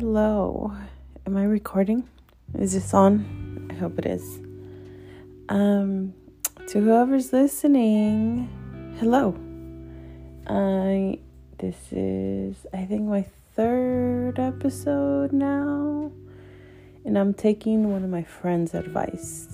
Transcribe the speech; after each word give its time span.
Hello. 0.00 0.74
Am 1.26 1.36
I 1.36 1.42
recording? 1.42 2.08
Is 2.58 2.72
this 2.72 2.94
on? 2.94 3.68
I 3.70 3.74
hope 3.74 3.98
it 3.98 4.06
is. 4.06 4.40
Um 5.50 6.14
to 6.68 6.80
whoever's 6.80 7.34
listening, 7.34 8.48
hello. 8.98 9.36
I 10.46 11.18
this 11.58 11.76
is 11.92 12.66
I 12.72 12.86
think 12.86 13.02
my 13.02 13.26
third 13.54 14.38
episode 14.38 15.32
now. 15.32 16.10
And 17.04 17.18
I'm 17.18 17.34
taking 17.34 17.92
one 17.92 18.02
of 18.02 18.08
my 18.08 18.22
friends' 18.22 18.72
advice. 18.72 19.48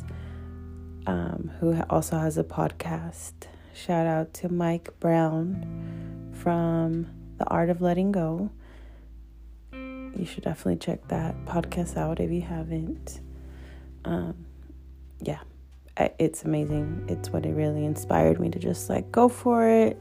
Um, 1.08 1.50
who 1.58 1.82
also 1.90 2.18
has 2.18 2.38
a 2.38 2.44
podcast. 2.44 3.32
Shout 3.74 4.06
out 4.06 4.32
to 4.34 4.48
Mike 4.48 4.94
Brown 5.00 6.30
from 6.40 7.08
The 7.38 7.46
Art 7.48 7.68
of 7.68 7.80
Letting 7.80 8.12
Go 8.12 8.52
you 10.18 10.26
should 10.26 10.44
definitely 10.44 10.76
check 10.76 11.06
that 11.08 11.34
podcast 11.44 11.96
out 11.96 12.20
if 12.20 12.30
you 12.30 12.42
haven't. 12.42 13.20
Um, 14.04 14.46
yeah, 15.20 15.40
it's 16.18 16.44
amazing. 16.44 17.06
It's 17.08 17.30
what 17.30 17.46
it 17.46 17.52
really 17.52 17.84
inspired 17.84 18.40
me 18.40 18.50
to 18.50 18.58
just 18.58 18.88
like 18.88 19.10
go 19.10 19.28
for 19.28 19.68
it. 19.68 20.00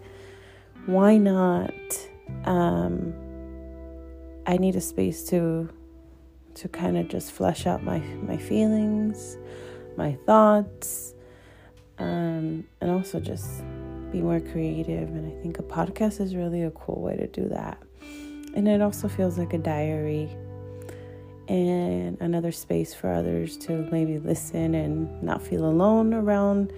Why 0.86 1.18
not? 1.18 1.74
Um, 2.46 3.14
I 4.46 4.58
need 4.58 4.76
a 4.76 4.82
space 4.82 5.24
to 5.30 5.70
to 6.56 6.70
kind 6.70 6.98
of 6.98 7.10
just 7.10 7.32
flesh 7.32 7.66
out 7.66 7.84
my 7.84 8.00
my 8.00 8.38
feelings, 8.38 9.38
my 9.98 10.18
thoughts, 10.26 11.14
um, 11.98 12.66
and 12.82 12.92
also 12.92 13.20
just 13.20 13.64
be 14.12 14.22
more 14.22 14.40
creative. 14.40 15.10
And 15.10 15.32
I 15.32 15.42
think 15.42 15.60
a 15.60 15.64
podcast 15.64 16.22
is 16.22 16.36
really 16.36 16.64
a 16.64 16.72
cool 16.72 17.02
way 17.02 17.16
to 17.18 17.28
do 17.28 17.50
that. 17.50 17.78
And 18.56 18.68
it 18.68 18.82
also 18.82 19.08
feels 19.08 19.38
like 19.38 19.54
a 19.54 19.58
diary 19.58 20.30
and 21.48 22.18
another 22.22 22.52
space 22.52 22.94
for 22.94 23.12
others 23.12 23.58
to 23.58 23.88
maybe 23.92 24.18
listen 24.18 24.74
and 24.74 25.22
not 25.22 25.42
feel 25.44 25.66
alone 25.66 26.14
around 26.14 26.74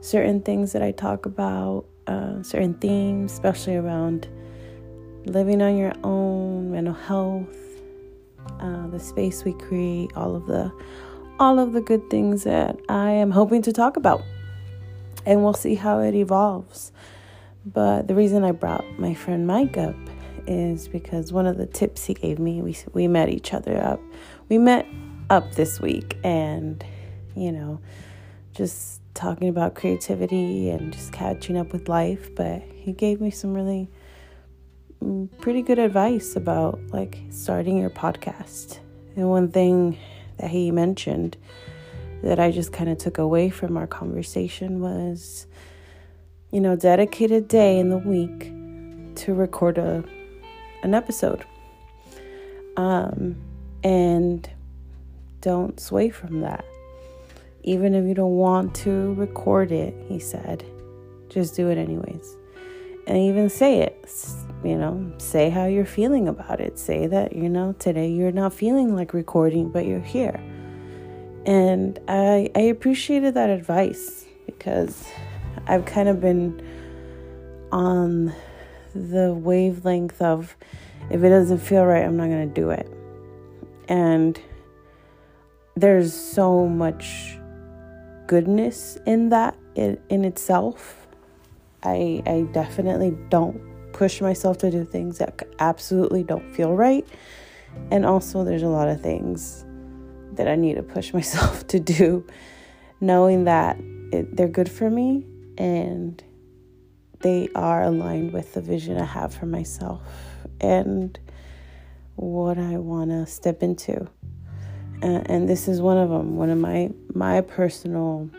certain 0.00 0.40
things 0.40 0.72
that 0.72 0.82
I 0.82 0.92
talk 0.92 1.26
about, 1.26 1.86
uh, 2.06 2.42
certain 2.42 2.74
themes, 2.74 3.32
especially 3.32 3.76
around 3.76 4.28
living 5.24 5.62
on 5.62 5.76
your 5.76 5.92
own, 6.04 6.70
mental 6.70 6.94
health, 6.94 7.48
uh, 8.60 8.86
the 8.88 9.00
space 9.00 9.44
we 9.44 9.54
create, 9.54 10.10
all 10.14 10.36
of 10.36 10.46
the 10.46 10.70
all 11.40 11.58
of 11.58 11.72
the 11.72 11.80
good 11.80 12.08
things 12.10 12.44
that 12.44 12.78
I 12.88 13.10
am 13.10 13.32
hoping 13.32 13.62
to 13.62 13.72
talk 13.72 13.96
about. 13.96 14.22
And 15.26 15.42
we'll 15.42 15.54
see 15.54 15.74
how 15.74 15.98
it 15.98 16.14
evolves. 16.14 16.92
But 17.66 18.06
the 18.06 18.14
reason 18.14 18.44
I 18.44 18.52
brought 18.52 18.84
my 18.98 19.14
friend 19.14 19.46
Mike 19.46 19.76
up 19.76 19.96
is 20.46 20.88
because 20.88 21.32
one 21.32 21.46
of 21.46 21.56
the 21.56 21.66
tips 21.66 22.04
he 22.04 22.14
gave 22.14 22.38
me, 22.38 22.62
we 22.62 22.76
we 22.92 23.08
met 23.08 23.28
each 23.28 23.52
other 23.52 23.80
up. 23.80 24.00
We 24.48 24.58
met 24.58 24.86
up 25.30 25.52
this 25.54 25.80
week 25.80 26.18
and 26.22 26.84
you 27.34 27.52
know, 27.52 27.80
just 28.52 29.00
talking 29.14 29.48
about 29.48 29.74
creativity 29.74 30.70
and 30.70 30.92
just 30.92 31.12
catching 31.12 31.56
up 31.56 31.72
with 31.72 31.88
life, 31.88 32.34
but 32.34 32.62
he 32.74 32.92
gave 32.92 33.20
me 33.20 33.30
some 33.30 33.54
really 33.54 33.88
mm, 35.02 35.28
pretty 35.40 35.62
good 35.62 35.78
advice 35.78 36.36
about 36.36 36.80
like 36.92 37.18
starting 37.30 37.78
your 37.78 37.90
podcast. 37.90 38.78
And 39.16 39.30
one 39.30 39.50
thing 39.50 39.98
that 40.38 40.50
he 40.50 40.70
mentioned 40.70 41.36
that 42.22 42.40
I 42.40 42.50
just 42.50 42.72
kind 42.72 42.90
of 42.90 42.98
took 42.98 43.18
away 43.18 43.50
from 43.50 43.76
our 43.76 43.86
conversation 43.86 44.80
was 44.80 45.46
you 46.54 46.60
know, 46.60 46.76
dedicate 46.76 47.32
a 47.32 47.40
day 47.40 47.80
in 47.80 47.88
the 47.88 47.98
week 47.98 48.52
to 49.16 49.34
record 49.34 49.76
a 49.76 50.04
an 50.84 50.94
episode. 50.94 51.44
Um, 52.76 53.36
and 53.82 54.48
don't 55.40 55.80
sway 55.80 56.10
from 56.10 56.40
that. 56.42 56.64
Even 57.62 57.94
if 57.94 58.06
you 58.06 58.14
don't 58.14 58.36
want 58.36 58.74
to 58.76 59.14
record 59.14 59.72
it, 59.72 59.94
he 60.06 60.18
said, 60.18 60.64
just 61.28 61.56
do 61.56 61.68
it 61.70 61.78
anyways. 61.78 62.36
And 63.06 63.18
even 63.18 63.48
say 63.48 63.80
it, 63.80 64.08
you 64.62 64.76
know, 64.76 65.12
say 65.18 65.50
how 65.50 65.66
you're 65.66 65.84
feeling 65.84 66.28
about 66.28 66.60
it. 66.60 66.78
Say 66.78 67.06
that, 67.06 67.34
you 67.34 67.48
know, 67.48 67.74
today 67.78 68.10
you're 68.10 68.32
not 68.32 68.54
feeling 68.54 68.94
like 68.94 69.12
recording, 69.12 69.70
but 69.70 69.86
you're 69.86 70.00
here. 70.00 70.40
And 71.46 71.98
I, 72.08 72.50
I 72.54 72.60
appreciated 72.60 73.34
that 73.34 73.50
advice 73.50 74.24
because 74.46 75.06
I've 75.66 75.84
kind 75.84 76.08
of 76.08 76.20
been 76.20 76.62
on 77.72 78.34
the 78.94 79.34
wavelength 79.34 80.20
of 80.20 80.56
if 81.10 81.22
it 81.22 81.28
doesn't 81.28 81.58
feel 81.58 81.84
right, 81.84 82.04
I'm 82.04 82.16
not 82.16 82.28
going 82.28 82.48
to 82.48 82.54
do 82.54 82.70
it. 82.70 82.90
And 83.88 84.40
there's 85.76 86.14
so 86.14 86.66
much 86.66 87.38
goodness 88.26 88.96
in 89.06 89.28
that 89.30 89.56
in, 89.74 89.98
in 90.08 90.24
itself. 90.24 91.06
I 91.82 92.22
I 92.26 92.46
definitely 92.52 93.16
don't 93.28 93.60
push 93.92 94.20
myself 94.20 94.58
to 94.58 94.70
do 94.70 94.84
things 94.84 95.18
that 95.18 95.42
absolutely 95.58 96.22
don't 96.22 96.54
feel 96.54 96.72
right. 96.72 97.06
And 97.90 98.06
also 98.06 98.44
there's 98.44 98.62
a 98.62 98.68
lot 98.68 98.88
of 98.88 99.00
things 99.00 99.64
that 100.32 100.48
I 100.48 100.56
need 100.56 100.74
to 100.76 100.82
push 100.82 101.12
myself 101.18 101.66
to 101.68 101.80
do 101.80 102.26
knowing 103.00 103.44
that 103.44 103.78
it, 104.12 104.36
they're 104.36 104.48
good 104.48 104.70
for 104.70 104.88
me 104.88 105.26
and 105.58 106.22
they 107.24 107.48
are 107.54 107.82
aligned 107.82 108.34
with 108.34 108.52
the 108.52 108.60
vision 108.60 108.98
I 108.98 109.06
have 109.06 109.34
for 109.34 109.46
myself 109.46 110.02
and 110.60 111.18
what 112.16 112.58
I 112.58 112.76
want 112.76 113.10
to 113.10 113.26
step 113.26 113.62
into. 113.62 114.08
And, 115.00 115.48
this 115.48 115.66
is 115.66 115.80
one 115.80 115.96
of 115.98 116.10
them. 116.10 116.36
One 116.36 116.48
of 116.50 116.58
my 116.58 116.90
my 117.14 117.40
personal 117.40 118.30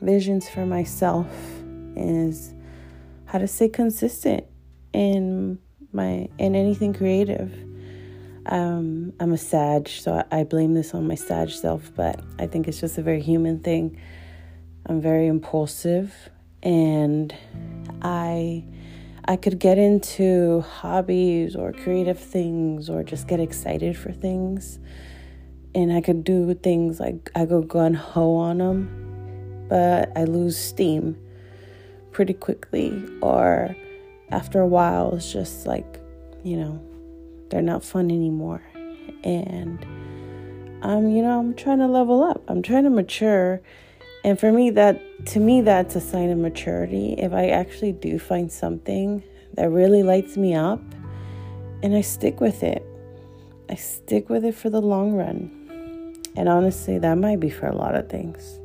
visions 0.00 0.48
for 0.48 0.64
myself 0.64 1.26
is 1.96 2.54
how 3.26 3.38
to 3.38 3.46
stay 3.46 3.68
consistent 3.68 4.44
in 4.92 5.58
my 5.92 6.28
in 6.38 6.54
anything 6.54 6.94
creative. 6.94 7.52
Um, 8.46 9.12
I'm 9.20 9.32
a 9.32 9.38
Sag, 9.38 9.88
so 9.88 10.24
I, 10.30 10.40
I 10.40 10.44
blame 10.44 10.74
this 10.74 10.94
on 10.94 11.06
my 11.06 11.14
Sag 11.16 11.50
self, 11.50 11.90
but 11.94 12.20
I 12.38 12.46
think 12.46 12.68
it's 12.68 12.80
just 12.80 12.96
a 12.96 13.02
very 13.02 13.20
human 13.20 13.60
thing. 13.60 14.00
I'm 14.86 15.00
very 15.00 15.26
impulsive 15.26 16.14
and 16.66 17.32
I 18.02 18.64
I 19.24 19.36
could 19.36 19.58
get 19.58 19.78
into 19.78 20.60
hobbies 20.62 21.56
or 21.56 21.72
creative 21.72 22.18
things 22.18 22.90
or 22.90 23.02
just 23.02 23.28
get 23.28 23.40
excited 23.40 23.96
for 23.96 24.12
things. 24.12 24.78
And 25.74 25.92
I 25.92 26.00
could 26.00 26.24
do 26.24 26.54
things 26.54 27.00
like 27.00 27.30
I 27.34 27.44
go 27.44 27.62
gun 27.62 27.94
ho 27.94 28.34
on 28.36 28.58
them, 28.58 29.66
but 29.68 30.10
I 30.16 30.24
lose 30.24 30.56
steam 30.56 31.16
pretty 32.12 32.34
quickly. 32.34 33.02
Or 33.20 33.74
after 34.30 34.60
a 34.60 34.66
while, 34.66 35.14
it's 35.14 35.32
just 35.32 35.66
like, 35.66 36.00
you 36.44 36.56
know, 36.56 36.80
they're 37.50 37.62
not 37.62 37.84
fun 37.84 38.10
anymore. 38.10 38.62
And, 39.24 39.84
I'm, 40.82 41.10
you 41.10 41.22
know, 41.22 41.38
I'm 41.40 41.54
trying 41.54 41.78
to 41.78 41.88
level 41.88 42.22
up, 42.22 42.42
I'm 42.48 42.62
trying 42.62 42.84
to 42.84 42.90
mature 42.90 43.60
and 44.26 44.38
for 44.40 44.50
me, 44.50 44.70
that 44.70 45.00
to 45.26 45.38
me, 45.38 45.60
that's 45.60 45.94
a 45.94 46.00
sign 46.00 46.30
of 46.30 46.38
maturity. 46.38 47.14
If 47.16 47.32
I 47.32 47.50
actually 47.50 47.92
do 47.92 48.18
find 48.18 48.50
something 48.50 49.22
that 49.54 49.70
really 49.70 50.02
lights 50.02 50.36
me 50.36 50.52
up 50.52 50.82
and 51.80 51.94
I 51.94 52.00
stick 52.00 52.40
with 52.40 52.64
it, 52.64 52.84
I 53.70 53.76
stick 53.76 54.28
with 54.28 54.44
it 54.44 54.56
for 54.56 54.68
the 54.68 54.82
long 54.82 55.12
run. 55.12 56.18
And 56.34 56.48
honestly, 56.48 56.98
that 56.98 57.14
might 57.14 57.38
be 57.38 57.50
for 57.50 57.68
a 57.68 57.74
lot 57.76 57.94
of 57.94 58.08
things, 58.08 58.58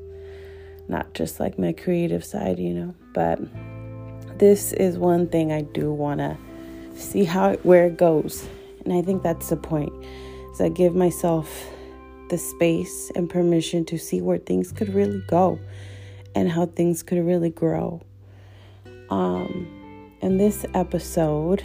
not 0.87 1.13
just 1.13 1.39
like 1.39 1.59
my 1.59 1.73
creative 1.73 2.25
side, 2.25 2.57
you 2.57 2.73
know. 2.73 2.95
But 3.13 3.39
this 4.39 4.73
is 4.73 4.97
one 4.97 5.27
thing 5.27 5.51
I 5.51 5.61
do 5.61 5.93
want 5.93 6.21
to 6.21 6.37
see 6.95 7.23
how 7.23 7.53
where 7.57 7.85
it 7.85 7.97
goes. 7.97 8.49
And 8.83 8.93
I 8.93 9.03
think 9.03 9.21
that's 9.21 9.49
the 9.49 9.57
point. 9.57 9.93
Is 10.53 10.59
I 10.59 10.69
give 10.69 10.95
myself 10.95 11.67
the 12.31 12.37
space 12.37 13.11
and 13.13 13.29
permission 13.29 13.83
to 13.83 13.99
see 13.99 14.21
where 14.21 14.37
things 14.37 14.71
could 14.71 14.91
really 14.93 15.21
go 15.27 15.59
and 16.33 16.49
how 16.49 16.65
things 16.65 17.03
could 17.03 17.19
really 17.19 17.49
grow. 17.49 18.01
Um, 19.09 20.13
in 20.21 20.37
this 20.37 20.65
episode, 20.73 21.61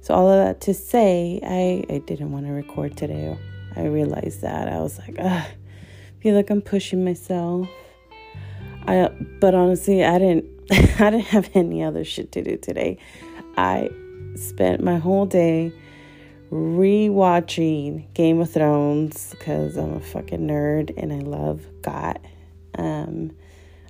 so 0.00 0.14
all 0.14 0.28
of 0.28 0.44
that 0.44 0.60
to 0.62 0.74
say, 0.74 1.40
I, 1.44 1.94
I 1.94 1.98
didn't 1.98 2.32
want 2.32 2.46
to 2.46 2.52
record 2.52 2.96
today. 2.96 3.38
I 3.76 3.84
realized 3.84 4.42
that. 4.42 4.68
I 4.68 4.80
was 4.80 4.98
like, 4.98 5.16
I 5.20 5.46
feel 6.20 6.34
like 6.34 6.50
I'm 6.50 6.60
pushing 6.60 7.04
myself. 7.04 7.68
I, 8.88 9.10
but 9.40 9.54
honestly, 9.54 10.04
I 10.04 10.18
didn't, 10.18 10.46
I 11.00 11.10
didn't 11.10 11.26
have 11.26 11.50
any 11.54 11.84
other 11.84 12.04
shit 12.04 12.32
to 12.32 12.42
do 12.42 12.56
today. 12.56 12.98
I 13.56 13.90
spent 14.34 14.82
my 14.82 14.96
whole 14.96 15.26
day 15.26 15.72
rewatching 16.50 18.12
Game 18.14 18.40
of 18.40 18.50
Thrones 18.50 19.30
because 19.30 19.76
I'm 19.76 19.94
a 19.94 20.00
fucking 20.00 20.46
nerd 20.46 20.92
and 20.96 21.12
I 21.12 21.18
love 21.18 21.66
GOT. 21.82 22.18
Um, 22.78 23.32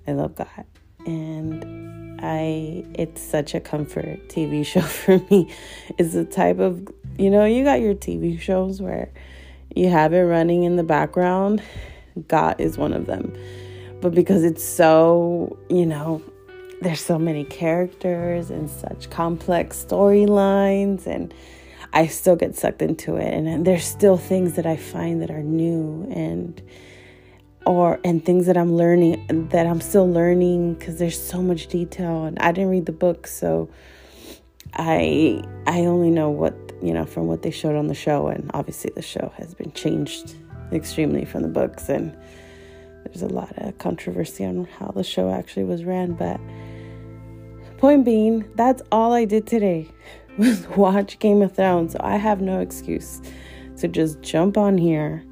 I 0.06 0.12
love 0.12 0.34
GOT, 0.36 0.66
and 1.06 2.20
I 2.20 2.84
it's 2.94 3.20
such 3.20 3.54
a 3.54 3.60
comfort 3.60 4.28
TV 4.28 4.64
show 4.72 4.80
for 4.80 5.18
me. 5.30 5.52
It's 5.98 6.14
the 6.14 6.24
type 6.24 6.58
of 6.58 6.88
you 7.18 7.30
know, 7.30 7.44
you 7.44 7.64
got 7.64 7.80
your 7.80 7.94
TV 7.94 8.38
shows 8.40 8.80
where 8.80 9.10
you 9.74 9.88
have 9.88 10.12
it 10.12 10.22
running 10.22 10.64
in 10.64 10.76
the 10.76 10.84
background. 10.84 11.62
GOT 12.28 12.60
is 12.60 12.78
one 12.78 12.92
of 12.92 13.06
them. 13.06 13.32
But 14.00 14.14
because 14.14 14.44
it's 14.44 14.64
so, 14.64 15.58
you 15.70 15.86
know, 15.86 16.22
there's 16.82 17.00
so 17.00 17.18
many 17.18 17.44
characters 17.44 18.50
and 18.50 18.68
such 18.68 19.08
complex 19.10 19.84
storylines 19.88 21.06
and 21.06 21.32
I 21.96 22.08
still 22.08 22.36
get 22.36 22.54
sucked 22.54 22.82
into 22.82 23.16
it. 23.16 23.32
And, 23.32 23.66
there's 23.66 23.86
still 23.86 24.18
things 24.18 24.52
that 24.56 24.66
I 24.66 24.76
find 24.76 25.22
that 25.22 25.30
are 25.30 25.42
new 25.42 26.06
and 26.14 26.60
or 27.64 27.98
and 28.04 28.22
things 28.22 28.46
that 28.46 28.56
I'm 28.58 28.76
learning 28.76 29.48
that 29.48 29.66
I'm 29.66 29.80
still 29.80 30.08
learning 30.08 30.74
because 30.74 30.98
there's 30.98 31.20
so 31.20 31.40
much 31.40 31.68
detail. 31.68 32.26
And 32.26 32.38
I 32.38 32.52
didn't 32.52 32.68
read 32.68 32.84
the 32.84 32.92
book 32.92 33.26
so 33.26 33.70
I 34.74 35.42
I 35.66 35.86
only 35.86 36.10
know 36.10 36.28
what 36.28 36.54
you 36.82 36.92
know 36.92 37.06
from 37.06 37.28
what 37.28 37.40
they 37.40 37.50
showed 37.50 37.76
on 37.76 37.86
the 37.86 37.94
show. 37.94 38.26
And 38.26 38.50
obviously 38.52 38.92
the 38.94 39.00
show 39.00 39.32
has 39.38 39.54
been 39.54 39.72
changed 39.72 40.34
extremely 40.72 41.24
from 41.24 41.40
the 41.40 41.48
books. 41.48 41.88
And 41.88 42.14
there's 43.04 43.22
a 43.22 43.28
lot 43.28 43.56
of 43.56 43.78
controversy 43.78 44.44
on 44.44 44.66
how 44.78 44.92
the 44.94 45.02
show 45.02 45.30
actually 45.30 45.64
was 45.64 45.82
ran. 45.82 46.12
But 46.12 46.38
point 47.78 48.04
being 48.04 48.44
that's 48.54 48.82
all 48.92 49.14
I 49.14 49.24
did 49.24 49.46
today 49.46 49.88
watch 50.76 51.18
Game 51.18 51.42
of 51.42 51.54
Thrones 51.54 51.92
so 51.92 52.00
I 52.02 52.16
have 52.16 52.40
no 52.40 52.60
excuse 52.60 53.20
to 53.78 53.88
just 53.88 54.20
jump 54.22 54.56
on 54.56 54.78
here 54.78 55.24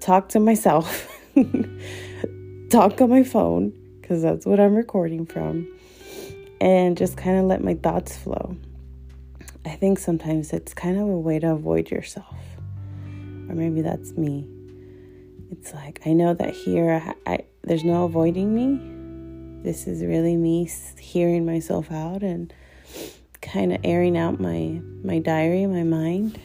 talk 0.00 0.28
to 0.30 0.40
myself 0.40 1.08
talk 2.70 3.00
on 3.00 3.10
my 3.10 3.22
phone 3.22 3.72
because 4.00 4.22
that's 4.22 4.44
what 4.44 4.58
I'm 4.58 4.74
recording 4.74 5.26
from 5.26 5.68
and 6.62 6.96
just 6.96 7.16
kind 7.16 7.38
of 7.38 7.46
let 7.46 7.62
my 7.62 7.74
thoughts 7.74 8.16
flow. 8.16 8.56
I 9.64 9.70
think 9.70 9.98
sometimes 9.98 10.52
it's 10.52 10.72
kind 10.72 10.96
of 10.96 11.08
a 11.08 11.18
way 11.18 11.40
to 11.40 11.50
avoid 11.50 11.90
yourself, 11.90 12.36
or 13.48 13.54
maybe 13.54 13.80
that's 13.82 14.12
me. 14.12 14.48
It's 15.50 15.74
like 15.74 16.00
I 16.06 16.12
know 16.12 16.34
that 16.34 16.54
here 16.54 17.14
I, 17.26 17.32
I 17.32 17.38
there's 17.62 17.84
no 17.84 18.04
avoiding 18.04 18.54
me. 18.54 19.62
This 19.64 19.88
is 19.88 20.04
really 20.04 20.36
me 20.36 20.70
hearing 20.98 21.44
myself 21.44 21.90
out 21.90 22.22
and 22.22 22.52
kind 23.42 23.72
of 23.72 23.80
airing 23.84 24.16
out 24.16 24.40
my 24.40 24.80
my 25.04 25.18
diary, 25.18 25.66
my 25.66 25.82
mind. 25.82 26.38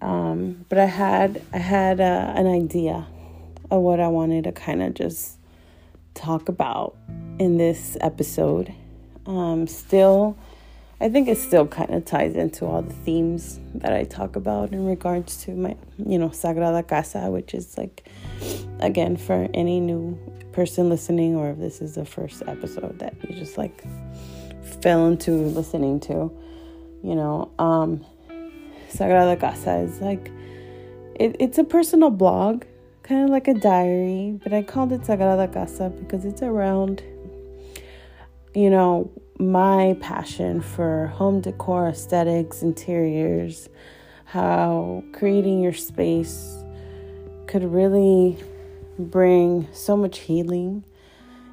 Um, 0.00 0.64
but 0.68 0.78
I 0.78 0.86
had 0.86 1.42
I 1.52 1.58
had 1.58 2.00
uh, 2.00 2.32
an 2.34 2.46
idea 2.46 3.06
of 3.70 3.82
what 3.82 4.00
I 4.00 4.08
wanted 4.08 4.44
to 4.44 4.52
kind 4.52 4.82
of 4.82 4.94
just 4.94 5.38
talk 6.14 6.48
about 6.48 6.96
in 7.38 7.58
this 7.58 7.96
episode. 8.00 8.74
Um, 9.26 9.66
still, 9.66 10.36
I 11.00 11.08
think 11.08 11.28
it 11.28 11.38
still 11.38 11.66
kind 11.66 11.94
of 11.94 12.04
ties 12.04 12.34
into 12.34 12.66
all 12.66 12.82
the 12.82 12.92
themes 12.92 13.60
that 13.74 13.92
I 13.92 14.04
talk 14.04 14.36
about 14.36 14.72
in 14.72 14.86
regards 14.86 15.42
to 15.44 15.52
my, 15.52 15.76
you 15.98 16.18
know, 16.18 16.30
Sagrada 16.30 16.86
Casa, 16.86 17.30
which 17.30 17.54
is 17.54 17.78
like, 17.78 18.08
again, 18.80 19.16
for 19.16 19.48
any 19.54 19.78
new 19.78 20.18
person 20.52 20.88
listening, 20.88 21.36
or 21.36 21.50
if 21.50 21.58
this 21.58 21.80
is 21.80 21.94
the 21.94 22.04
first 22.04 22.42
episode 22.46 22.98
that 22.98 23.14
you 23.28 23.36
just 23.36 23.56
like 23.56 23.84
fell 24.82 25.06
into 25.06 25.32
listening 25.32 26.00
to, 26.00 26.30
you 27.02 27.14
know, 27.14 27.50
um, 27.58 28.04
Sagrada 28.88 29.38
Casa 29.38 29.76
is 29.78 30.00
like, 30.00 30.30
it, 31.14 31.36
it's 31.38 31.58
a 31.58 31.64
personal 31.64 32.10
blog 32.10 32.64
kind 33.02 33.24
of 33.24 33.30
like 33.30 33.48
a 33.48 33.54
diary, 33.54 34.38
but 34.42 34.52
I 34.52 34.62
called 34.62 34.92
it 34.92 35.02
Sagrada 35.02 35.52
Casa 35.52 35.90
because 35.90 36.24
it's 36.24 36.42
around, 36.42 37.02
you 38.54 38.70
know, 38.70 39.10
my 39.38 39.96
passion 40.00 40.60
for 40.60 41.06
home 41.08 41.40
decor, 41.40 41.88
aesthetics, 41.88 42.62
interiors, 42.62 43.68
how 44.24 45.02
creating 45.12 45.60
your 45.60 45.72
space 45.72 46.62
could 47.46 47.64
really 47.64 48.36
bring 48.98 49.66
so 49.72 49.96
much 49.96 50.18
healing. 50.18 50.84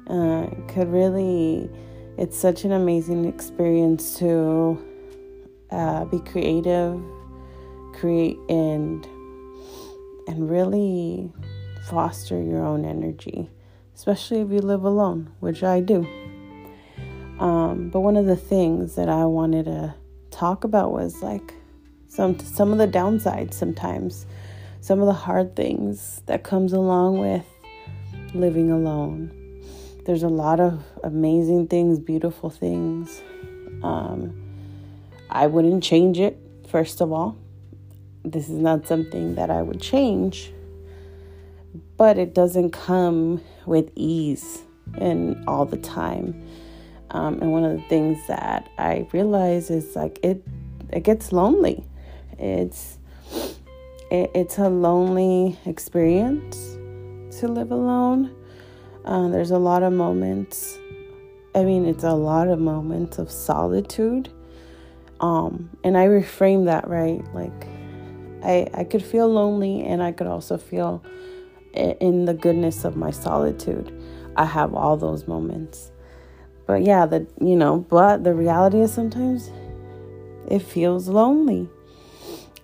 Uh, 0.06 0.46
could 0.68 0.90
really, 0.92 1.68
it's 2.18 2.36
such 2.36 2.64
an 2.64 2.72
amazing 2.72 3.24
experience 3.26 4.18
to 4.18 4.76
uh, 5.70 6.04
be 6.06 6.18
creative, 6.18 7.00
create, 7.94 8.36
and 8.48 9.06
and 10.26 10.50
really 10.50 11.32
foster 11.88 12.42
your 12.42 12.64
own 12.64 12.84
energy, 12.84 13.48
especially 13.94 14.40
if 14.40 14.50
you 14.50 14.58
live 14.58 14.82
alone, 14.84 15.32
which 15.38 15.62
I 15.62 15.80
do. 15.80 16.06
Um, 17.38 17.88
but 17.90 18.00
one 18.00 18.16
of 18.16 18.26
the 18.26 18.36
things 18.36 18.96
that 18.96 19.08
I 19.08 19.24
wanted 19.24 19.66
to 19.66 19.94
talk 20.30 20.64
about 20.64 20.90
was 20.90 21.22
like 21.22 21.54
some 22.08 22.36
some 22.40 22.72
of 22.72 22.78
the 22.78 22.88
downsides 22.88 23.54
sometimes, 23.54 24.26
some 24.80 24.98
of 25.00 25.06
the 25.06 25.12
hard 25.12 25.54
things 25.54 26.20
that 26.26 26.42
comes 26.42 26.72
along 26.72 27.20
with 27.20 27.44
living 28.34 28.72
alone. 28.72 29.37
There's 30.08 30.22
a 30.22 30.28
lot 30.28 30.58
of 30.58 30.82
amazing 31.04 31.68
things, 31.68 31.98
beautiful 31.98 32.48
things. 32.48 33.20
Um, 33.82 34.32
I 35.28 35.46
wouldn't 35.46 35.84
change 35.84 36.18
it, 36.18 36.40
first 36.66 37.02
of 37.02 37.12
all. 37.12 37.36
This 38.24 38.48
is 38.48 38.58
not 38.58 38.86
something 38.88 39.34
that 39.34 39.50
I 39.50 39.60
would 39.60 39.82
change 39.82 40.50
but 41.98 42.16
it 42.16 42.34
doesn't 42.34 42.70
come 42.70 43.42
with 43.66 43.90
ease 43.94 44.62
and 44.94 45.44
all 45.46 45.66
the 45.66 45.76
time. 45.76 46.48
Um, 47.10 47.40
and 47.40 47.52
one 47.52 47.64
of 47.64 47.72
the 47.72 47.82
things 47.88 48.18
that 48.28 48.70
I 48.78 49.06
realize 49.12 49.70
is 49.70 49.96
like 49.96 50.18
it 50.22 50.42
it 50.90 51.02
gets 51.02 51.32
lonely. 51.32 51.84
It's 52.38 52.98
it, 54.10 54.30
it's 54.34 54.58
a 54.58 54.68
lonely 54.68 55.58
experience 55.66 56.56
to 57.40 57.48
live 57.48 57.72
alone. 57.72 58.34
Uh, 59.04 59.28
there's 59.28 59.50
a 59.50 59.58
lot 59.58 59.82
of 59.82 59.92
moments. 59.92 60.78
I 61.54 61.64
mean, 61.64 61.86
it's 61.86 62.04
a 62.04 62.12
lot 62.12 62.48
of 62.48 62.58
moments 62.58 63.18
of 63.18 63.30
solitude. 63.30 64.30
Um, 65.20 65.70
and 65.82 65.96
I 65.96 66.06
reframe 66.06 66.66
that 66.66 66.88
right. 66.88 67.22
Like, 67.34 67.66
I 68.44 68.68
I 68.74 68.84
could 68.84 69.02
feel 69.02 69.28
lonely, 69.28 69.82
and 69.82 70.02
I 70.02 70.12
could 70.12 70.26
also 70.26 70.58
feel 70.58 71.02
in 71.74 72.24
the 72.24 72.34
goodness 72.34 72.84
of 72.84 72.96
my 72.96 73.10
solitude. 73.10 73.92
I 74.36 74.44
have 74.44 74.74
all 74.74 74.96
those 74.96 75.26
moments. 75.26 75.90
But 76.66 76.82
yeah, 76.82 77.06
the 77.06 77.26
you 77.40 77.56
know, 77.56 77.78
but 77.78 78.24
the 78.24 78.34
reality 78.34 78.80
is 78.80 78.92
sometimes 78.92 79.50
it 80.48 80.60
feels 80.60 81.08
lonely. 81.08 81.68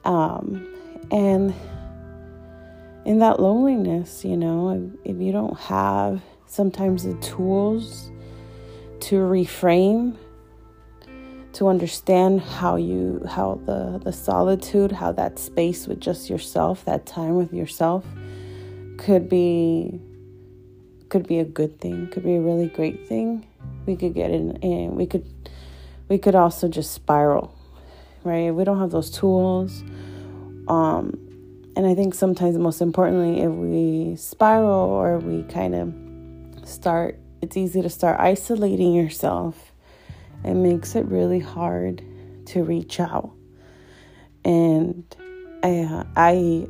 Um 0.04 0.68
and 1.10 1.54
in 3.04 3.18
that 3.18 3.40
loneliness, 3.40 4.24
you 4.24 4.36
know, 4.36 4.70
if, 5.04 5.14
if 5.16 5.20
you 5.20 5.32
don't 5.32 5.58
have 5.58 6.22
sometimes 6.46 7.04
the 7.04 7.14
tools 7.14 8.10
to 9.00 9.16
reframe 9.16 10.16
to 11.52 11.68
understand 11.68 12.40
how 12.40 12.76
you 12.76 13.22
how 13.28 13.60
the 13.66 14.00
the 14.02 14.12
solitude 14.12 14.90
how 14.90 15.12
that 15.12 15.38
space 15.38 15.86
with 15.86 16.00
just 16.00 16.28
yourself 16.28 16.84
that 16.84 17.06
time 17.06 17.36
with 17.36 17.52
yourself 17.52 18.04
could 18.96 19.28
be 19.28 20.00
could 21.08 21.28
be 21.28 21.38
a 21.38 21.44
good 21.44 21.80
thing, 21.80 22.08
could 22.08 22.24
be 22.24 22.34
a 22.34 22.40
really 22.40 22.66
great 22.66 23.06
thing. 23.06 23.46
We 23.86 23.94
could 23.94 24.14
get 24.14 24.32
in 24.32 24.56
and 24.64 24.96
we 24.96 25.06
could 25.06 25.24
we 26.08 26.18
could 26.18 26.34
also 26.34 26.66
just 26.66 26.92
spiral, 26.92 27.54
right? 28.24 28.50
We 28.50 28.64
don't 28.64 28.80
have 28.80 28.90
those 28.90 29.10
tools. 29.10 29.84
Um 30.66 31.33
and 31.76 31.86
I 31.86 31.94
think 31.94 32.14
sometimes 32.14 32.56
most 32.58 32.80
importantly 32.80 33.40
if 33.40 33.50
we 33.50 34.16
spiral 34.16 34.90
or 34.90 35.18
we 35.18 35.42
kind 35.44 35.74
of 35.74 36.68
start 36.68 37.18
it's 37.42 37.56
easy 37.56 37.82
to 37.82 37.90
start 37.90 38.18
isolating 38.20 38.94
yourself. 38.94 39.72
It 40.44 40.54
makes 40.54 40.94
it 40.94 41.04
really 41.06 41.40
hard 41.40 42.02
to 42.46 42.64
reach 42.64 43.00
out. 43.00 43.32
And 44.44 45.04
I 45.62 46.04
I 46.16 46.66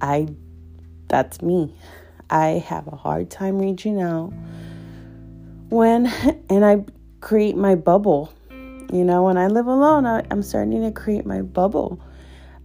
I 0.00 0.28
that's 1.08 1.42
me. 1.42 1.74
I 2.30 2.64
have 2.66 2.86
a 2.86 2.96
hard 2.96 3.30
time 3.30 3.58
reaching 3.58 4.00
out 4.00 4.32
when, 5.68 6.06
and 6.48 6.64
I 6.64 6.84
create 7.20 7.56
my 7.56 7.74
bubble. 7.74 8.32
You 8.92 9.04
know, 9.04 9.24
when 9.24 9.38
I 9.38 9.46
live 9.48 9.66
alone, 9.66 10.06
I, 10.06 10.24
I'm 10.30 10.42
starting 10.42 10.82
to 10.82 10.92
create 10.92 11.26
my 11.26 11.42
bubble. 11.42 12.00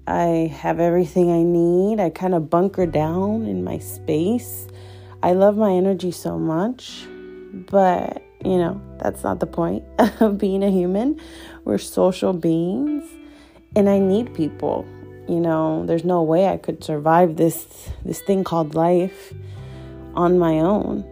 I 0.07 0.51
have 0.55 0.79
everything 0.79 1.31
I 1.31 1.43
need. 1.43 1.99
I 1.99 2.09
kind 2.09 2.33
of 2.33 2.49
bunker 2.49 2.85
down 2.85 3.45
in 3.45 3.63
my 3.63 3.77
space. 3.79 4.67
I 5.21 5.33
love 5.33 5.57
my 5.57 5.71
energy 5.71 6.11
so 6.11 6.39
much, 6.39 7.05
but 7.69 8.23
you 8.45 8.57
know, 8.57 8.81
that's 8.99 9.23
not 9.23 9.39
the 9.39 9.47
point 9.47 9.83
of 10.21 10.37
being 10.37 10.63
a 10.63 10.71
human. 10.71 11.19
We're 11.65 11.77
social 11.77 12.33
beings, 12.33 13.03
and 13.75 13.89
I 13.89 13.99
need 13.99 14.33
people 14.33 14.85
you 15.27 15.39
know 15.39 15.85
there's 15.85 16.05
no 16.05 16.23
way 16.23 16.47
i 16.47 16.57
could 16.57 16.83
survive 16.83 17.35
this 17.35 17.89
this 18.05 18.21
thing 18.21 18.43
called 18.43 18.75
life 18.75 19.33
on 20.15 20.39
my 20.39 20.59
own 20.59 21.05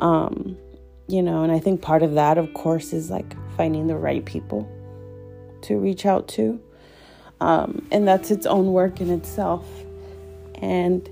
um 0.00 0.56
you 1.08 1.22
know 1.22 1.42
and 1.42 1.50
i 1.50 1.58
think 1.58 1.80
part 1.80 2.02
of 2.02 2.14
that 2.14 2.38
of 2.38 2.52
course 2.54 2.92
is 2.92 3.10
like 3.10 3.34
finding 3.56 3.86
the 3.86 3.96
right 3.96 4.24
people 4.24 4.68
to 5.62 5.76
reach 5.78 6.04
out 6.06 6.28
to 6.28 6.60
Um, 7.40 7.86
and 7.90 8.06
that's 8.06 8.30
its 8.30 8.46
own 8.46 8.72
work 8.72 9.00
in 9.00 9.10
itself. 9.10 9.66
And 10.56 11.08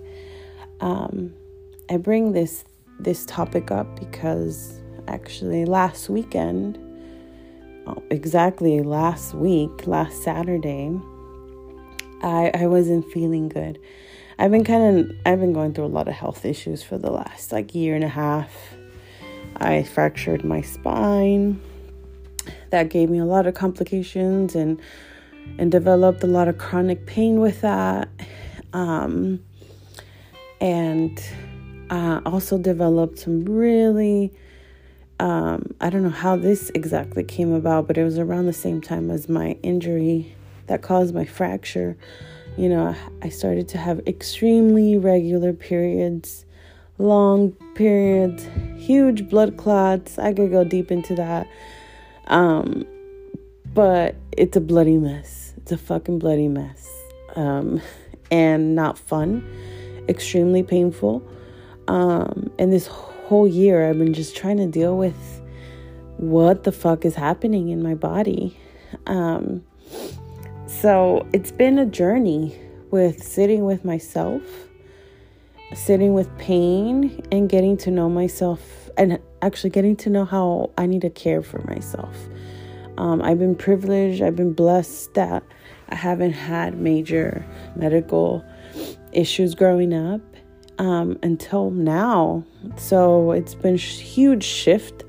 um, 0.81 1.33
I 1.89 1.97
bring 1.97 2.33
this 2.33 2.65
this 2.99 3.27
topic 3.27 3.71
up 3.71 3.99
because 3.99 4.81
actually 5.07 5.65
last 5.65 6.09
weekend, 6.09 6.79
oh, 7.87 8.03
exactly 8.11 8.83
last 8.83 9.35
week, 9.35 9.87
last 9.87 10.23
Saturday, 10.23 10.99
I 12.23 12.51
I 12.55 12.67
wasn't 12.67 13.11
feeling 13.13 13.49
good. 13.49 13.79
I've 14.39 14.51
been 14.51 14.65
kind 14.65 14.99
of 14.99 15.17
I've 15.25 15.41
been 15.41 15.53
going 15.53 15.73
through 15.73 15.87
a 15.87 15.87
lot 15.87 16.09
of 16.09 16.15
health 16.15 16.45
issues 16.45 16.83
for 16.83 16.99
the 16.99 17.11
last 17.11 17.53
like 17.53 17.75
year 17.75 17.95
and 17.95 18.05
a 18.05 18.09
half. 18.09 18.53
I 19.57 19.85
fractured 19.85 20.45
my 20.45 20.61
spine. 20.61 21.61
That 22.71 22.91
gave 22.91 23.09
me 23.09 23.19
a 23.19 23.25
lot 23.25 23.47
of 23.47 23.55
complications 23.55 24.55
and 24.55 24.81
and 25.59 25.71
developed 25.71 26.23
a 26.23 26.27
lot 26.27 26.49
of 26.49 26.59
chronic 26.59 27.07
pain 27.07 27.41
with 27.41 27.61
that. 27.63 28.09
Um, 28.73 29.43
and 30.61 31.23
uh, 31.91 32.21
also 32.25 32.59
developed 32.59 33.19
some 33.21 33.45
really 33.45 34.33
um, 35.19 35.75
I 35.81 35.91
don't 35.91 36.03
know 36.03 36.11
how 36.11 36.37
this 36.37 36.71
exactly 36.75 37.25
came 37.25 37.53
about, 37.53 37.87
but 37.87 37.97
it 37.97 38.05
was 38.05 38.19
around 38.19 38.47
the 38.47 38.53
same 38.53 38.81
time 38.81 39.11
as 39.11 39.29
my 39.29 39.57
injury 39.63 40.35
that 40.67 40.83
caused 40.83 41.15
my 41.15 41.25
fracture. 41.25 41.97
You 42.57 42.69
know, 42.69 42.95
I 43.23 43.29
started 43.31 43.69
to 43.69 43.79
have 43.79 44.01
extremely 44.07 44.97
regular 44.99 45.53
periods, 45.53 46.45
long 46.99 47.53
periods, 47.75 48.47
huge 48.77 49.29
blood 49.29 49.57
clots. 49.57 50.19
I 50.19 50.35
could 50.35 50.51
go 50.51 50.65
deep 50.65 50.91
into 50.91 51.15
that. 51.15 51.47
Um, 52.27 52.87
but 53.77 54.17
it's 54.33 54.57
a 54.57 54.61
bloody 54.61 54.97
mess. 54.97 55.53
It's 55.59 55.71
a 55.71 55.77
fucking 55.77 56.19
bloody 56.19 56.49
mess. 56.49 56.91
Um, 57.37 57.83
and 58.31 58.75
not 58.75 58.99
fun, 58.99 59.47
extremely 60.09 60.63
painful. 60.63 61.23
Um, 61.87 62.51
and 62.59 62.73
this 62.73 62.87
whole 62.87 63.47
year, 63.47 63.89
I've 63.89 63.99
been 63.99 64.15
just 64.15 64.35
trying 64.35 64.57
to 64.57 64.67
deal 64.67 64.97
with 64.97 65.43
what 66.17 66.65
the 66.65 66.73
fuck 66.73 67.05
is 67.05 67.15
happening 67.15 67.69
in 67.69 67.83
my 67.83 67.95
body. 67.95 68.57
Um, 69.07 69.63
so 70.67 71.27
it's 71.35 71.53
been 71.53 71.79
a 71.79 71.87
journey 71.87 72.59
with 72.91 73.23
sitting 73.23 73.67
with 73.67 73.85
myself, 73.85 74.43
sitting 75.75 76.15
with 76.15 76.35
pain, 76.39 77.23
and 77.31 77.47
getting 77.47 77.77
to 77.79 77.91
know 77.91 78.09
myself, 78.09 78.89
and 78.97 79.21
actually 79.43 79.71
getting 79.71 79.97
to 79.97 80.09
know 80.09 80.25
how 80.25 80.71
I 80.79 80.87
need 80.87 81.03
to 81.03 81.11
care 81.11 81.43
for 81.43 81.59
myself. 81.67 82.17
Um, 82.99 83.21
I've 83.23 83.39
been 83.39 83.55
privileged, 83.55 84.23
I've 84.23 84.37
been 84.37 84.53
blessed 84.53 85.15
that 85.15 85.43
I 85.89 85.95
haven't 85.95 86.33
had 86.33 86.79
major 86.79 87.45
medical 87.75 88.45
issues 89.13 89.55
growing 89.55 89.93
up 89.93 90.21
um, 90.79 91.19
until 91.23 91.71
now. 91.71 92.45
So 92.77 93.33
it's 93.33 93.55
been 93.55 93.75
a 93.75 93.79
huge 93.79 94.45
shift 94.45 95.05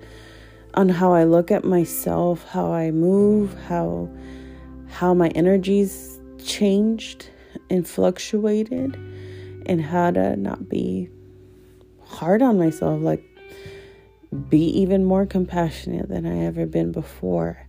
on 0.74 0.90
how 0.90 1.14
I 1.14 1.24
look 1.24 1.52
at 1.52 1.64
myself, 1.64 2.48
how 2.48 2.72
I 2.72 2.92
move, 2.92 3.56
how 3.68 4.10
how 4.90 5.14
my 5.14 5.28
energies 5.30 6.20
changed 6.44 7.30
and 7.70 7.88
fluctuated, 7.88 8.96
and 9.66 9.82
how 9.82 10.12
to 10.12 10.36
not 10.36 10.70
be 10.70 11.10
hard 12.04 12.42
on 12.42 12.58
myself, 12.58 13.02
like 13.02 13.24
be 14.50 14.66
even 14.80 15.04
more 15.04 15.26
compassionate 15.26 16.10
than 16.10 16.26
I 16.26 16.46
ever 16.46 16.66
been 16.66 16.92
before. 16.92 17.67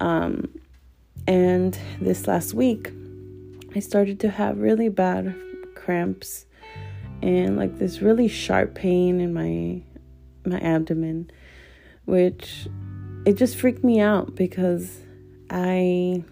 Um, 0.00 0.48
and 1.26 1.78
this 2.00 2.26
last 2.26 2.54
week, 2.54 2.92
I 3.74 3.80
started 3.80 4.20
to 4.20 4.30
have 4.30 4.58
really 4.58 4.88
bad 4.88 5.34
cramps 5.74 6.46
and 7.22 7.56
like 7.56 7.78
this 7.78 8.00
really 8.00 8.28
sharp 8.28 8.74
pain 8.74 9.20
in 9.20 9.32
my 9.32 9.82
my 10.44 10.60
abdomen, 10.60 11.30
which 12.04 12.68
it 13.24 13.34
just 13.34 13.56
freaked 13.56 13.82
me 13.82 14.00
out 14.00 14.34
because 14.34 15.00
I 15.50 16.22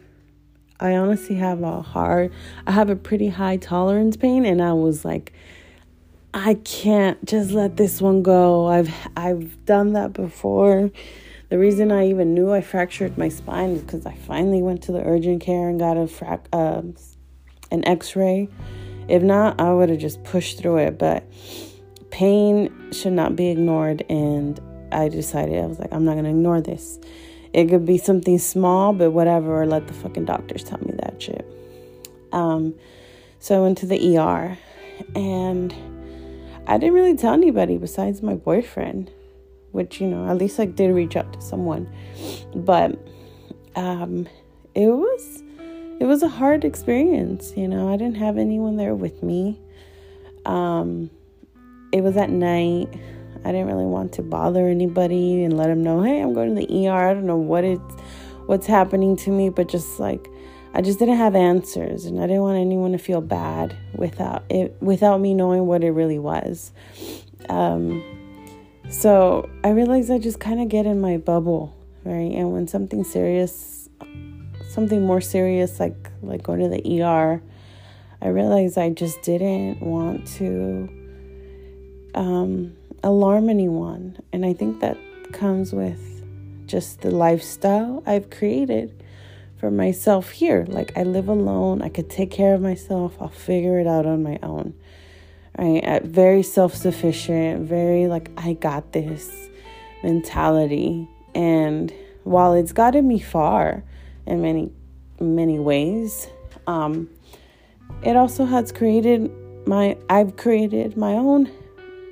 I 0.79 0.97
honestly 0.97 1.37
have 1.37 1.63
a 1.63 1.83
hard 1.83 2.33
I 2.67 2.73
have 2.73 2.91
a 2.91 2.97
pretty 2.97 3.29
high 3.29 3.57
tolerance 3.57 4.17
pain 4.17 4.45
and 4.45 4.63
I 4.63 4.73
was 4.73 5.05
like 5.05 5.33
I 6.33 6.55
can't 6.55 7.25
just 7.25 7.53
let 7.53 7.77
this 7.77 8.03
one 8.03 8.23
go. 8.23 8.67
I've 8.67 8.93
I've 9.17 9.65
done 9.67 9.93
that 9.93 10.13
before. 10.13 10.91
The 11.51 11.59
reason 11.59 11.93
I 11.93 12.09
even 12.09 12.35
knew 12.35 12.53
I 12.53 12.61
fractured 12.61 13.17
my 13.19 13.29
spine 13.29 13.71
is 13.71 13.83
because 13.83 14.07
I 14.07 14.15
finally 14.15 14.63
went 14.63 14.83
to 14.85 14.93
the 14.93 15.05
urgent 15.05 15.43
care 15.43 15.69
and 15.69 15.79
got 15.79 15.97
a 15.97 16.01
frac- 16.01 16.47
uh, 16.53 16.83
an 17.71 17.87
X-ray 17.87 18.49
if 19.09 19.23
not, 19.23 19.61
I 19.61 19.73
would 19.73 19.91
have 19.91 19.99
just 19.99 20.23
pushed 20.25 20.59
through 20.59 20.79
it. 20.79 20.99
But 20.99 21.25
pain 22.11 22.73
should 22.93 23.13
not 23.13 23.37
be 23.37 23.49
ignored. 23.49 24.05
And 24.09 24.61
I 24.93 25.09
decided, 25.09 25.63
I 25.63 25.67
was 25.67 25.79
like, 25.79 25.93
I'm 25.93 26.05
not 26.05 26.13
going 26.13 26.25
to 26.25 26.31
ignore 26.31 26.61
this. 26.61 26.99
It 27.53 27.69
could 27.69 27.87
be 27.87 27.99
something 27.99 28.39
small, 28.39 28.93
but 28.93 29.13
whatever. 29.13 29.65
Let 29.67 29.87
the 29.87 29.95
fucking 29.95 30.25
doctors 30.25 30.65
tell 30.65 30.79
me 30.79 30.93
that 31.03 31.23
shit. 31.23 31.47
Um, 32.33 32.75
so 33.39 33.57
I 33.57 33.61
went 33.61 33.79
to 33.79 33.87
the 33.87 34.19
ER 34.19 34.59
and 35.15 35.75
I 36.67 36.79
didn't 36.79 36.95
really 36.95 37.17
tell 37.17 37.35
anybody 37.35 37.77
besides 37.77 38.23
my 38.23 38.35
boyfriend, 38.35 39.13
which, 39.75 40.01
you 40.01 40.07
know, 40.07 40.29
at 40.29 40.39
least 40.39 40.61
I 40.61 40.67
did 40.67 40.95
reach 40.95 41.17
out 41.17 41.33
to 41.33 41.41
someone. 41.41 41.93
But 42.55 42.99
um, 43.77 44.29
it 44.75 44.87
was 44.87 45.43
it 46.01 46.07
was 46.07 46.23
a 46.23 46.29
hard 46.29 46.65
experience. 46.65 47.53
You 47.57 47.69
know, 47.69 47.93
I 47.93 47.97
didn't 47.97 48.17
have 48.17 48.39
anyone 48.39 48.77
there 48.77 48.95
with 48.95 49.23
me. 49.23 49.61
Um, 50.45 51.11
it 51.93 52.03
was 52.03 52.17
at 52.17 52.31
night. 52.31 52.89
I 53.45 53.53
didn't 53.53 53.67
really 53.67 53.85
want 53.85 54.13
to 54.15 54.23
bother 54.23 54.69
anybody 54.69 55.45
and 55.45 55.57
let 55.57 55.69
them 55.69 55.83
know, 55.83 56.03
hey, 56.03 56.21
I'm 56.21 56.35
going 56.35 56.55
to 56.55 56.67
the 56.67 56.89
ER. 56.89 57.09
I 57.11 57.15
don't 57.15 57.27
know 57.27 57.37
what 57.37 57.63
it's, 57.63 57.95
what's 58.47 58.67
happening 58.67 59.17
to 59.19 59.31
me, 59.31 59.51
but 59.51 59.69
just 59.69 60.01
like, 60.01 60.27
I 60.73 60.81
just 60.81 60.99
didn't 60.99 61.19
have 61.19 61.37
answers, 61.37 62.05
and 62.05 62.19
I 62.19 62.27
didn't 62.27 62.43
want 62.43 62.59
anyone 62.59 62.93
to 62.93 62.99
feel 62.99 63.21
bad 63.21 63.77
without 63.95 64.45
it, 64.51 64.77
without 64.81 65.21
me 65.21 65.33
knowing 65.33 65.67
what 65.67 65.85
it 65.85 65.93
really 65.93 66.19
was. 66.19 66.73
Um, 67.49 68.03
so 68.89 69.49
I 69.63 69.71
realized 69.71 70.11
I 70.11 70.19
just 70.19 70.41
kind 70.41 70.61
of 70.61 70.69
get 70.69 70.87
in 70.87 71.01
my 71.01 71.17
bubble, 71.17 71.75
right? 72.05 72.33
And 72.33 72.53
when 72.53 72.69
something 72.69 73.05
serious 73.05 73.89
something 74.69 75.07
more 75.07 75.21
serious 75.21 75.79
like 75.79 76.11
like 76.23 76.43
going 76.43 76.61
to 76.61 76.69
the 76.69 77.03
ER, 77.03 77.43
I 78.21 78.29
realized 78.29 78.77
I 78.77 78.91
just 78.91 79.23
didn't 79.23 79.81
want 79.81 80.27
to 80.39 80.89
um, 82.15 82.77
alarm 83.03 83.49
anyone, 83.49 84.19
and 84.33 84.45
I 84.45 84.53
think 84.53 84.81
that 84.81 84.97
comes 85.33 85.73
with 85.73 86.01
just 86.67 87.03
the 87.03 87.11
lifestyle 87.11 88.03
I've 88.07 88.31
created 88.31 89.03
for 89.59 89.71
myself 89.71 90.31
here. 90.31 90.65
Like 90.69 90.97
I 90.97 91.03
live 91.03 91.29
alone, 91.29 91.83
I 91.83 91.89
could 91.89 92.11
take 92.11 92.31
care 92.31 92.55
of 92.55 92.61
myself. 92.61 93.17
I'll 93.21 93.29
figure 93.29 93.79
it 93.79 93.87
out 93.87 94.07
on 94.07 94.23
my 94.23 94.39
own. 94.43 94.75
Right? 95.59 96.03
Very 96.03 96.43
self-sufficient, 96.43 97.69
very 97.69 98.07
like 98.09 98.31
I 98.37 98.55
got 98.55 98.93
this 98.93 99.31
mentality. 100.03 101.09
And 101.35 101.93
while 102.25 102.55
it's 102.55 102.73
gotten 102.73 103.07
me 103.07 103.19
far, 103.21 103.85
in 104.27 104.43
many 104.43 104.71
many 105.21 105.59
ways. 105.59 106.29
Um, 106.67 107.09
it 108.03 108.17
also 108.17 108.45
has 108.45 108.73
created 108.73 109.31
my 109.67 109.97
I've 110.09 110.37
created 110.37 110.97
my 110.97 111.13
own 111.13 111.51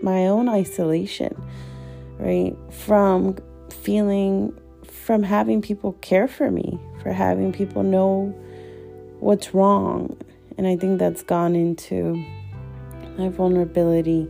my 0.02 0.26
own 0.26 0.48
isolation, 0.48 1.34
right? 2.18 2.56
From 2.70 3.36
feeling 3.70 4.58
from 4.84 5.22
having 5.22 5.62
people 5.62 5.92
care 5.94 6.28
for 6.28 6.50
me, 6.50 6.78
for 7.02 7.12
having 7.12 7.52
people 7.52 7.82
know 7.82 8.34
what's 9.20 9.54
wrong. 9.54 10.16
And 10.58 10.66
I 10.66 10.76
think 10.76 10.98
that's 10.98 11.22
gone 11.22 11.56
into 11.56 12.22
my 13.18 13.28
vulnerability, 13.28 14.28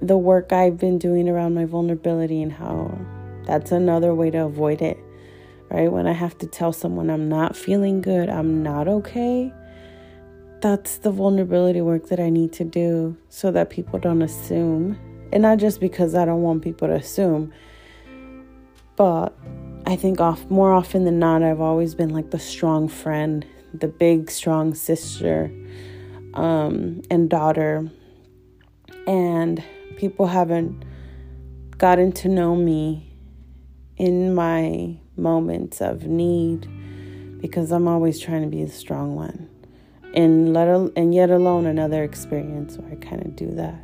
the 0.00 0.18
work 0.18 0.52
I've 0.52 0.78
been 0.78 0.98
doing 0.98 1.28
around 1.28 1.54
my 1.54 1.64
vulnerability, 1.64 2.42
and 2.42 2.52
how 2.52 2.98
that's 3.46 3.72
another 3.72 4.14
way 4.14 4.30
to 4.30 4.44
avoid 4.44 4.82
it 4.82 4.98
right? 5.72 5.90
When 5.90 6.06
I 6.06 6.12
have 6.12 6.36
to 6.38 6.46
tell 6.46 6.72
someone 6.72 7.08
I'm 7.08 7.28
not 7.28 7.56
feeling 7.56 8.02
good, 8.02 8.28
I'm 8.28 8.62
not 8.62 8.88
okay, 8.88 9.52
that's 10.60 10.98
the 10.98 11.10
vulnerability 11.10 11.80
work 11.80 12.08
that 12.08 12.20
I 12.20 12.28
need 12.28 12.52
to 12.54 12.64
do 12.64 13.16
so 13.28 13.50
that 13.50 13.70
people 13.70 13.98
don't 13.98 14.22
assume. 14.22 14.98
And 15.32 15.42
not 15.42 15.58
just 15.58 15.80
because 15.80 16.14
I 16.14 16.24
don't 16.26 16.42
want 16.42 16.62
people 16.62 16.88
to 16.88 16.94
assume, 16.94 17.52
but 18.96 19.36
I 19.86 19.96
think 19.96 20.20
off 20.20 20.48
more 20.50 20.72
often 20.72 21.04
than 21.04 21.18
not, 21.18 21.42
I've 21.42 21.60
always 21.60 21.94
been 21.94 22.10
like 22.10 22.30
the 22.30 22.38
strong 22.38 22.86
friend, 22.86 23.46
the 23.72 23.88
big 23.88 24.30
strong 24.30 24.74
sister 24.74 25.50
um, 26.34 27.02
and 27.10 27.28
daughter. 27.28 27.90
And 29.06 29.62
people 29.96 30.26
haven't 30.26 30.84
gotten 31.78 32.12
to 32.12 32.28
know 32.28 32.54
me 32.54 33.12
in 33.96 34.34
my 34.34 34.96
moments 35.16 35.80
of 35.80 36.04
need 36.04 36.68
because 37.40 37.72
I'm 37.72 37.88
always 37.88 38.20
trying 38.20 38.42
to 38.42 38.48
be 38.48 38.64
the 38.64 38.70
strong 38.70 39.14
one. 39.14 39.48
And 40.14 40.52
let 40.52 40.68
and 40.96 41.14
yet 41.14 41.30
alone 41.30 41.66
another 41.66 42.04
experience 42.04 42.76
where 42.76 42.92
I 42.92 42.96
kind 42.96 43.24
of 43.24 43.34
do 43.34 43.50
that. 43.52 43.80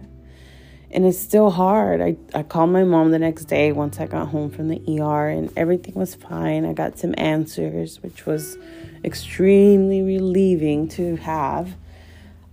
And 0.91 1.05
it's 1.05 1.19
still 1.19 1.51
hard. 1.51 2.01
I, 2.01 2.17
I 2.35 2.43
called 2.43 2.71
my 2.71 2.85
mom 2.85 3.11
the 3.11 3.19
next 3.19 3.45
day 3.45 3.73
once 3.73 4.01
I 4.01 4.07
got 4.07 4.29
home 4.29 4.51
from 4.51 4.69
the 4.69 4.81
ER 5.01 5.29
and 5.29 5.53
everything 5.57 5.95
was 5.95 6.15
fine. 6.15 6.65
I 6.65 6.73
got 6.73 6.99
some 6.99 7.15
answers, 7.19 8.03
which 8.03 8.25
was 8.25 8.57
extremely 9.05 10.03
relieving 10.03 10.89
to 10.89 11.17
have. 11.17 11.77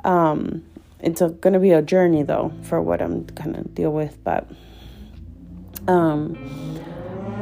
Um, 0.06 0.64
it's 1.02 1.20
going 1.20 1.54
to 1.54 1.60
be 1.60 1.72
a 1.72 1.82
journey 1.82 2.24
though 2.24 2.54
for 2.64 2.82
what 2.82 3.02
I'm 3.02 3.26
going 3.26 3.54
to 3.54 3.64
deal 3.64 3.92
with, 3.92 4.24
but 4.24 4.48
um, 5.88 6.38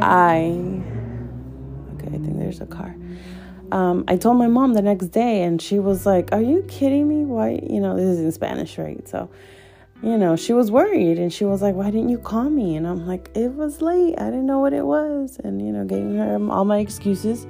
I 0.02 0.82
okay, 1.96 2.08
I 2.08 2.20
think 2.20 2.40
there's 2.40 2.62
a 2.62 2.66
car. 2.66 2.96
Um, 3.72 4.04
I 4.08 4.18
told 4.18 4.38
my 4.38 4.48
mom 4.48 4.74
the 4.74 4.82
next 4.82 5.08
day, 5.08 5.44
and 5.44 5.62
she 5.62 5.80
was 5.80 6.06
like, 6.06 6.32
"Are 6.32 6.42
you 6.42 6.64
kidding 6.68 7.08
me? 7.08 7.26
Why? 7.26 7.60
You 7.62 7.80
know, 7.80 7.96
this 7.96 8.06
is 8.06 8.20
in 8.20 8.32
Spanish, 8.32 8.78
right? 8.78 9.08
So." 9.08 9.30
You 10.02 10.18
know, 10.18 10.36
she 10.36 10.52
was 10.52 10.70
worried 10.70 11.18
and 11.18 11.32
she 11.32 11.46
was 11.46 11.62
like, 11.62 11.76
Why 11.76 11.90
didn't 11.90 12.10
you 12.10 12.18
call 12.18 12.50
me? 12.50 12.76
And 12.76 12.86
I'm 12.86 13.08
like, 13.08 13.30
It 13.36 13.54
was 13.54 13.82
late. 13.82 14.16
I 14.20 14.26
didn't 14.26 14.46
know 14.46 14.60
what 14.60 14.74
it 14.74 14.86
was. 14.86 15.40
And, 15.42 15.66
you 15.66 15.72
know, 15.72 15.86
gave 15.86 16.04
her 16.04 16.52
all 16.52 16.66
my 16.66 16.80
excuses. 16.80 17.48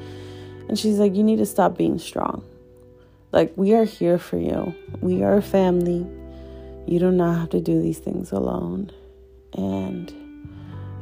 And 0.70 0.78
she's 0.78 1.00
like, 1.00 1.16
You 1.16 1.24
need 1.24 1.38
to 1.38 1.48
stop 1.48 1.76
being 1.76 1.98
strong. 1.98 2.46
Like, 3.34 3.52
we 3.58 3.74
are 3.74 3.84
here 3.84 4.20
for 4.20 4.38
you. 4.38 4.76
We 5.02 5.24
are 5.24 5.36
a 5.36 5.42
family. 5.42 6.06
You 6.86 7.00
do 7.00 7.12
not 7.12 7.40
have 7.40 7.50
to 7.50 7.60
do 7.60 7.82
these 7.82 7.98
things 7.98 8.32
alone. 8.32 8.92
And, 9.54 10.12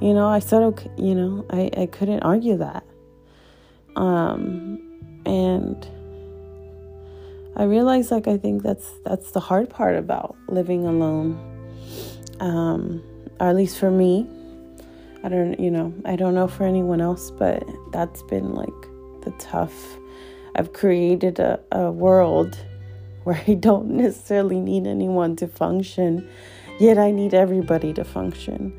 you 0.01 0.13
know, 0.13 0.27
I 0.27 0.39
said, 0.39 0.63
okay, 0.63 0.89
you 0.97 1.13
know, 1.13 1.45
I, 1.49 1.69
I 1.77 1.85
couldn't 1.87 2.21
argue 2.21 2.55
that. 2.57 2.85
Um, 3.97 4.79
and 5.25 5.85
I 7.57 7.63
realized, 7.63 8.11
like, 8.11 8.29
I 8.29 8.37
think 8.37 8.63
that's 8.63 8.89
that's 9.03 9.31
the 9.31 9.41
hard 9.41 9.69
part 9.69 9.97
about 9.97 10.37
living 10.47 10.87
alone. 10.87 11.37
Um, 12.39 13.03
or 13.41 13.49
at 13.49 13.55
least 13.57 13.77
for 13.77 13.91
me. 13.91 14.25
I 15.23 15.29
don't, 15.29 15.59
you 15.59 15.69
know, 15.69 15.93
I 16.05 16.15
don't 16.15 16.33
know 16.33 16.47
for 16.47 16.63
anyone 16.63 17.01
else, 17.01 17.29
but 17.29 17.63
that's 17.91 18.23
been 18.23 18.55
like 18.55 18.69
the 19.23 19.31
tough 19.37 19.97
I've 20.55 20.73
created 20.73 21.39
a, 21.39 21.59
a 21.71 21.91
world 21.91 22.57
where 23.23 23.41
I 23.47 23.53
don't 23.53 23.91
necessarily 23.91 24.59
need 24.59 24.87
anyone 24.87 25.35
to 25.37 25.47
function, 25.47 26.27
yet 26.79 26.97
I 26.97 27.11
need 27.11 27.33
everybody 27.33 27.93
to 27.93 28.03
function. 28.03 28.77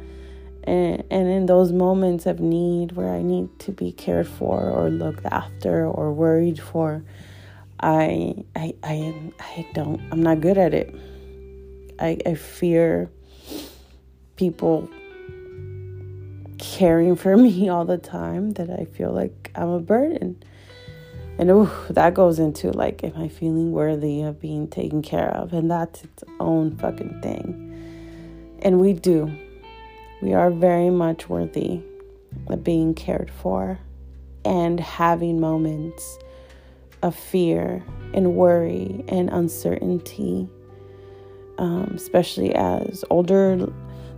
And, 0.64 1.02
and 1.10 1.28
in 1.28 1.46
those 1.46 1.72
moments 1.72 2.26
of 2.26 2.40
need 2.40 2.92
where 2.92 3.12
I 3.12 3.22
need 3.22 3.58
to 3.60 3.72
be 3.72 3.92
cared 3.92 4.28
for 4.28 4.70
or 4.70 4.90
looked 4.90 5.26
after 5.26 5.86
or 5.86 6.12
worried 6.12 6.60
for, 6.60 7.04
I 7.80 8.34
I 8.54 8.74
I 8.84 9.32
I 9.40 9.66
don't 9.74 10.00
I'm 10.12 10.22
not 10.22 10.40
good 10.40 10.56
at 10.56 10.72
it. 10.72 10.94
I 11.98 12.16
I 12.24 12.34
fear 12.34 13.10
people 14.36 14.88
caring 16.58 17.16
for 17.16 17.36
me 17.46 17.68
all 17.68 17.84
the 17.84 17.98
time 17.98 18.52
that 18.52 18.70
I 18.70 18.84
feel 18.84 19.12
like 19.12 19.50
I'm 19.56 19.68
a 19.68 19.80
burden. 19.80 20.40
And 21.38 21.50
ooh, 21.50 21.70
that 21.90 22.14
goes 22.14 22.38
into 22.38 22.70
like, 22.70 23.02
am 23.02 23.16
I 23.16 23.28
feeling 23.28 23.72
worthy 23.72 24.22
of 24.22 24.40
being 24.40 24.68
taken 24.68 25.02
care 25.02 25.30
of? 25.30 25.52
And 25.52 25.70
that's 25.70 26.04
its 26.04 26.24
own 26.38 26.76
fucking 26.76 27.20
thing. 27.22 28.58
And 28.60 28.80
we 28.80 28.92
do. 28.92 29.32
We 30.20 30.34
are 30.34 30.50
very 30.50 30.90
much 30.90 31.28
worthy 31.28 31.80
of 32.48 32.62
being 32.62 32.94
cared 32.94 33.30
for 33.30 33.78
and 34.44 34.78
having 34.78 35.40
moments 35.40 36.18
of 37.02 37.16
fear 37.16 37.82
and 38.14 38.34
worry 38.34 39.04
and 39.08 39.28
uncertainty, 39.30 40.48
um, 41.58 41.92
especially 41.94 42.54
as 42.54 43.04
older 43.10 43.72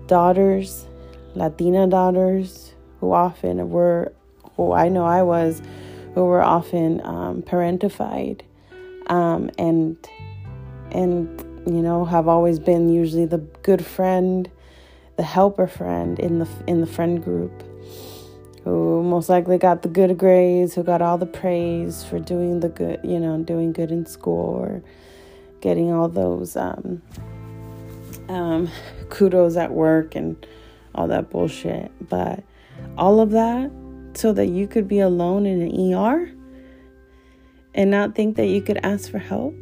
daughters, 0.06 0.86
Latina 1.34 1.86
daughters, 1.86 2.74
who 3.00 3.12
often 3.12 3.70
were, 3.70 4.12
who 4.56 4.72
I 4.72 4.88
know 4.88 5.04
I 5.04 5.22
was 5.22 5.62
who 6.14 6.24
were 6.24 6.42
often 6.42 7.00
um, 7.05 7.42
parentified 7.42 8.40
um, 9.09 9.50
and 9.59 9.96
and 10.92 11.40
you 11.66 11.83
know 11.83 12.05
have 12.05 12.29
always 12.29 12.59
been 12.59 12.88
usually 12.88 13.27
the 13.27 13.38
good 13.62 13.85
friend 13.85 14.50
the 15.16 15.22
helper 15.22 15.66
friend 15.66 16.18
in 16.18 16.38
the 16.38 16.48
in 16.66 16.81
the 16.81 16.87
friend 16.87 17.22
group 17.22 17.62
who 18.64 19.03
most 19.03 19.29
likely 19.29 19.59
got 19.59 19.83
the 19.83 19.88
good 19.88 20.16
grades 20.16 20.74
who 20.74 20.83
got 20.83 21.03
all 21.03 21.18
the 21.18 21.27
praise 21.27 22.03
for 22.05 22.18
doing 22.18 22.61
the 22.61 22.68
good 22.68 23.00
you 23.03 23.18
know 23.18 23.38
doing 23.42 23.72
good 23.72 23.90
in 23.90 24.07
school 24.07 24.57
or 24.57 24.83
getting 25.61 25.90
all 25.90 26.09
those 26.09 26.57
um, 26.57 27.00
um, 28.29 28.70
kudos 29.09 29.57
at 29.57 29.72
work 29.72 30.14
and 30.14 30.46
all 30.94 31.09
that 31.09 31.31
bullshit. 31.31 31.90
But 32.09 32.42
all 32.98 33.20
of 33.20 33.31
that 33.31 33.70
so 34.16 34.33
that 34.33 34.46
you 34.46 34.66
could 34.66 34.88
be 34.88 35.00
alone 35.00 35.46
in 35.46 35.62
an 35.62 35.94
ER 35.94 36.31
and 37.74 37.90
not 37.90 38.14
think 38.14 38.37
that 38.37 38.46
you 38.46 38.62
could 38.62 38.79
ask 38.83 39.11
for 39.11 39.18
help. 39.18 39.55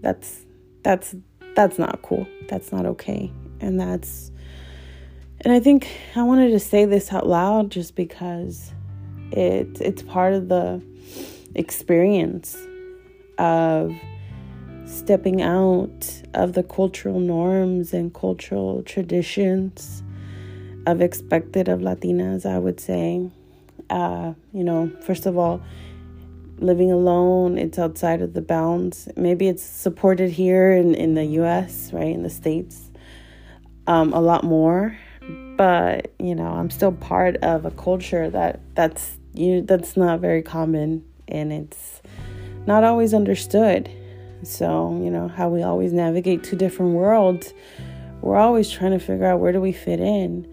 That's 0.00 0.44
that's 0.82 1.14
that's 1.54 1.78
not 1.78 2.02
cool. 2.02 2.26
That's 2.48 2.72
not 2.72 2.86
okay. 2.86 3.32
And 3.60 3.78
that's 3.80 4.30
and 5.40 5.52
I 5.52 5.60
think 5.60 5.88
I 6.14 6.22
wanted 6.22 6.50
to 6.50 6.60
say 6.60 6.84
this 6.84 7.12
out 7.12 7.26
loud 7.26 7.70
just 7.70 7.94
because 7.96 8.72
it 9.30 9.80
it's 9.80 10.02
part 10.02 10.34
of 10.34 10.48
the 10.48 10.82
experience 11.54 12.56
of 13.38 13.94
stepping 14.84 15.42
out 15.42 16.22
of 16.34 16.52
the 16.52 16.62
cultural 16.62 17.18
norms 17.18 17.94
and 17.94 18.12
cultural 18.12 18.82
traditions 18.82 20.02
of 20.86 21.00
expected 21.00 21.68
of 21.68 21.80
Latinas, 21.80 22.44
I 22.46 22.58
would 22.58 22.80
say. 22.80 23.30
Uh, 23.90 24.34
you 24.52 24.64
know, 24.64 24.90
first 25.02 25.26
of 25.26 25.36
all, 25.36 25.62
living 26.58 26.92
alone, 26.92 27.58
it's 27.58 27.78
outside 27.78 28.22
of 28.22 28.34
the 28.34 28.40
bounds. 28.40 29.08
Maybe 29.16 29.48
it's 29.48 29.62
supported 29.62 30.30
here 30.30 30.72
in, 30.72 30.94
in 30.94 31.14
the 31.14 31.24
US, 31.24 31.92
right, 31.92 32.14
in 32.14 32.22
the 32.22 32.30
States, 32.30 32.90
um, 33.86 34.12
a 34.12 34.20
lot 34.20 34.44
more. 34.44 34.98
But, 35.56 36.12
you 36.18 36.34
know, 36.34 36.46
I'm 36.46 36.70
still 36.70 36.92
part 36.92 37.36
of 37.36 37.64
a 37.64 37.70
culture 37.70 38.30
that 38.30 38.60
that's 38.74 39.18
you 39.34 39.62
that's 39.62 39.96
not 39.96 40.20
very 40.20 40.42
common 40.42 41.04
and 41.28 41.52
it's 41.52 42.02
not 42.66 42.84
always 42.84 43.14
understood. 43.14 43.90
So, 44.42 45.00
you 45.02 45.10
know, 45.10 45.28
how 45.28 45.48
we 45.48 45.62
always 45.62 45.92
navigate 45.92 46.42
two 46.42 46.56
different 46.56 46.92
worlds, 46.94 47.54
we're 48.20 48.36
always 48.36 48.70
trying 48.70 48.92
to 48.92 48.98
figure 48.98 49.26
out 49.26 49.40
where 49.40 49.52
do 49.52 49.60
we 49.60 49.72
fit 49.72 50.00
in. 50.00 50.48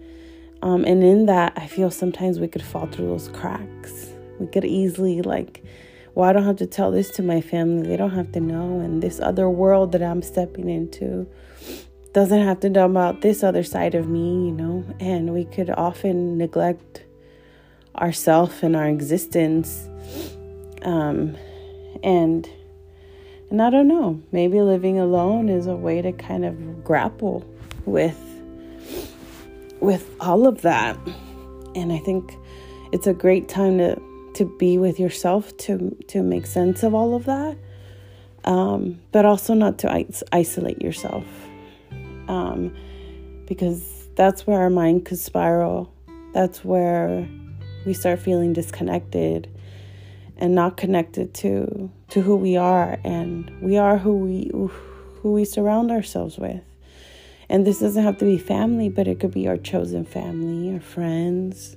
Um, 0.62 0.84
and 0.84 1.02
in 1.02 1.26
that, 1.26 1.54
I 1.56 1.66
feel 1.66 1.90
sometimes 1.90 2.38
we 2.38 2.48
could 2.48 2.62
fall 2.62 2.86
through 2.86 3.06
those 3.06 3.28
cracks. 3.28 4.10
We 4.38 4.46
could 4.46 4.64
easily, 4.64 5.22
like, 5.22 5.62
well, 6.14 6.28
I 6.28 6.32
don't 6.32 6.44
have 6.44 6.56
to 6.56 6.66
tell 6.66 6.90
this 6.90 7.10
to 7.12 7.22
my 7.22 7.40
family. 7.40 7.88
They 7.88 7.96
don't 7.96 8.10
have 8.10 8.32
to 8.32 8.40
know. 8.40 8.80
And 8.80 9.02
this 9.02 9.20
other 9.20 9.48
world 9.48 9.92
that 9.92 10.02
I'm 10.02 10.22
stepping 10.22 10.68
into 10.68 11.26
doesn't 12.12 12.42
have 12.42 12.60
to 12.60 12.70
know 12.70 12.86
about 12.86 13.20
this 13.20 13.42
other 13.42 13.62
side 13.62 13.94
of 13.94 14.08
me, 14.08 14.46
you 14.46 14.52
know? 14.52 14.84
And 14.98 15.32
we 15.32 15.44
could 15.44 15.70
often 15.70 16.36
neglect 16.36 17.04
ourself 17.96 18.62
and 18.62 18.76
our 18.76 18.88
existence. 18.88 19.88
Um, 20.82 21.36
and 22.02 22.48
and 23.50 23.60
I 23.60 23.68
don't 23.68 23.88
know, 23.88 24.22
maybe 24.30 24.60
living 24.60 25.00
alone 25.00 25.48
is 25.48 25.66
a 25.66 25.74
way 25.74 26.00
to 26.02 26.12
kind 26.12 26.44
of 26.44 26.84
grapple 26.84 27.44
with 27.84 28.29
with 29.80 30.14
all 30.20 30.46
of 30.46 30.62
that. 30.62 30.96
And 31.74 31.92
I 31.92 31.98
think 31.98 32.36
it's 32.92 33.06
a 33.06 33.14
great 33.14 33.48
time 33.48 33.78
to 33.78 34.00
to 34.34 34.44
be 34.44 34.78
with 34.78 35.00
yourself 35.00 35.56
to 35.56 35.96
to 36.08 36.22
make 36.22 36.46
sense 36.46 36.82
of 36.82 36.94
all 36.94 37.14
of 37.14 37.24
that. 37.24 37.56
Um, 38.44 39.00
but 39.12 39.26
also 39.26 39.52
not 39.54 39.78
to 39.78 40.06
isolate 40.32 40.80
yourself. 40.80 41.24
Um, 42.28 42.74
because 43.46 44.08
that's 44.14 44.46
where 44.46 44.60
our 44.60 44.70
mind 44.70 45.04
could 45.04 45.18
spiral. 45.18 45.92
That's 46.32 46.64
where 46.64 47.28
we 47.84 47.92
start 47.92 48.20
feeling 48.20 48.52
disconnected 48.52 49.48
and 50.36 50.54
not 50.54 50.76
connected 50.76 51.34
to 51.34 51.90
to 52.08 52.20
who 52.22 52.36
we 52.36 52.56
are 52.56 52.98
and 53.04 53.50
we 53.60 53.76
are 53.76 53.98
who 53.98 54.16
we 54.16 54.50
who 54.52 55.32
we 55.32 55.44
surround 55.44 55.90
ourselves 55.90 56.38
with. 56.38 56.62
And 57.50 57.66
this 57.66 57.80
doesn't 57.80 58.04
have 58.04 58.16
to 58.18 58.24
be 58.24 58.38
family, 58.38 58.88
but 58.88 59.08
it 59.08 59.18
could 59.18 59.32
be 59.32 59.48
our 59.48 59.56
chosen 59.56 60.04
family, 60.04 60.72
our 60.72 60.80
friends. 60.80 61.76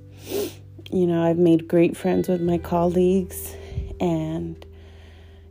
You 0.91 1.07
know, 1.07 1.23
I've 1.23 1.39
made 1.39 1.67
great 1.67 1.97
friends 1.97 2.29
with 2.29 2.41
my 2.41 2.59
colleagues, 2.59 3.55
and, 3.99 4.63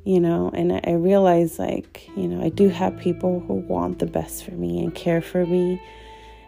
you 0.04 0.20
know, 0.20 0.48
and 0.54 0.80
I 0.85 0.92
realize 0.92 1.58
like, 1.58 2.08
you 2.16 2.28
know, 2.28 2.40
I 2.40 2.50
do 2.50 2.68
have 2.68 2.96
people 3.00 3.40
who 3.40 3.54
want 3.54 3.98
the 3.98 4.06
best 4.06 4.44
for 4.44 4.52
me 4.52 4.85
and 4.85 4.94
care 4.94 5.20
for 5.20 5.44
me. 5.44 5.82